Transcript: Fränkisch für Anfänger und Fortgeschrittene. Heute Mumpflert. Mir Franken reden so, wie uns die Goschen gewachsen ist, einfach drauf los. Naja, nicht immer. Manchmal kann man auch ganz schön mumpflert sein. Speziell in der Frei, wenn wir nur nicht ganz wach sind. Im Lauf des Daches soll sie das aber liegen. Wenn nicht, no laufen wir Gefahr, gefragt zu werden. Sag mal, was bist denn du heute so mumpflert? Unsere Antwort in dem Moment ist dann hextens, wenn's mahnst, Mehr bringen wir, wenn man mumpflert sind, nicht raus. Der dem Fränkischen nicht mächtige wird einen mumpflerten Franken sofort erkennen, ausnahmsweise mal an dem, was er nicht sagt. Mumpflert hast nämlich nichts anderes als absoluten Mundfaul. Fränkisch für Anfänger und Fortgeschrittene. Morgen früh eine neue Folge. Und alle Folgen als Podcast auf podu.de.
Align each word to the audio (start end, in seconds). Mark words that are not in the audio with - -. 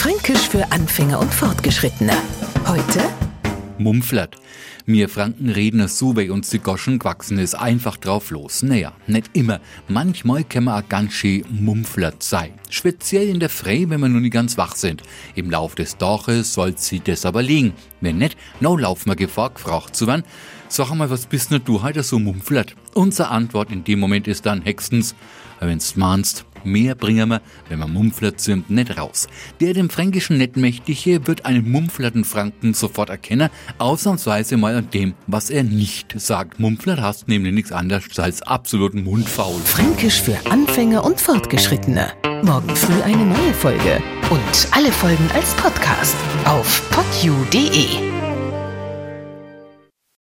Fränkisch 0.00 0.48
für 0.48 0.72
Anfänger 0.72 1.20
und 1.20 1.30
Fortgeschrittene. 1.30 2.14
Heute 2.66 3.06
Mumpflert. 3.76 4.34
Mir 4.86 5.10
Franken 5.10 5.50
reden 5.50 5.86
so, 5.88 6.16
wie 6.16 6.30
uns 6.30 6.48
die 6.48 6.58
Goschen 6.58 6.98
gewachsen 6.98 7.38
ist, 7.38 7.54
einfach 7.54 7.98
drauf 7.98 8.30
los. 8.30 8.62
Naja, 8.62 8.94
nicht 9.06 9.28
immer. 9.34 9.60
Manchmal 9.88 10.44
kann 10.44 10.64
man 10.64 10.82
auch 10.82 10.88
ganz 10.88 11.12
schön 11.12 11.44
mumpflert 11.50 12.22
sein. 12.22 12.54
Speziell 12.70 13.28
in 13.28 13.40
der 13.40 13.50
Frei, 13.50 13.84
wenn 13.88 14.00
wir 14.00 14.08
nur 14.08 14.22
nicht 14.22 14.32
ganz 14.32 14.56
wach 14.56 14.74
sind. 14.74 15.02
Im 15.34 15.50
Lauf 15.50 15.74
des 15.74 15.98
Daches 15.98 16.54
soll 16.54 16.78
sie 16.78 17.00
das 17.00 17.26
aber 17.26 17.42
liegen. 17.42 17.74
Wenn 18.00 18.16
nicht, 18.16 18.38
no 18.60 18.78
laufen 18.78 19.10
wir 19.10 19.16
Gefahr, 19.16 19.50
gefragt 19.50 19.94
zu 19.94 20.06
werden. 20.06 20.24
Sag 20.68 20.94
mal, 20.94 21.10
was 21.10 21.26
bist 21.26 21.50
denn 21.50 21.60
du 21.62 21.82
heute 21.82 22.02
so 22.04 22.18
mumpflert? 22.18 22.74
Unsere 22.94 23.28
Antwort 23.28 23.70
in 23.70 23.84
dem 23.84 24.00
Moment 24.00 24.28
ist 24.28 24.46
dann 24.46 24.62
hextens, 24.62 25.14
wenn's 25.60 25.94
mahnst, 25.96 26.46
Mehr 26.64 26.94
bringen 26.94 27.28
wir, 27.28 27.40
wenn 27.68 27.78
man 27.78 27.92
mumpflert 27.92 28.40
sind, 28.40 28.70
nicht 28.70 28.98
raus. 28.98 29.28
Der 29.60 29.74
dem 29.74 29.90
Fränkischen 29.90 30.38
nicht 30.38 30.56
mächtige 30.56 31.26
wird 31.26 31.46
einen 31.46 31.70
mumpflerten 31.70 32.24
Franken 32.24 32.74
sofort 32.74 33.10
erkennen, 33.10 33.50
ausnahmsweise 33.78 34.56
mal 34.56 34.76
an 34.76 34.90
dem, 34.90 35.14
was 35.26 35.50
er 35.50 35.64
nicht 35.64 36.18
sagt. 36.20 36.60
Mumpflert 36.60 37.00
hast 37.00 37.28
nämlich 37.28 37.54
nichts 37.54 37.72
anderes 37.72 38.18
als 38.18 38.42
absoluten 38.42 39.04
Mundfaul. 39.04 39.60
Fränkisch 39.64 40.20
für 40.20 40.36
Anfänger 40.50 41.04
und 41.04 41.20
Fortgeschrittene. 41.20 42.12
Morgen 42.42 42.74
früh 42.74 43.02
eine 43.02 43.24
neue 43.24 43.54
Folge. 43.54 44.02
Und 44.30 44.68
alle 44.70 44.92
Folgen 44.92 45.28
als 45.34 45.54
Podcast 45.54 46.16
auf 46.44 46.88
podu.de. 46.90 48.19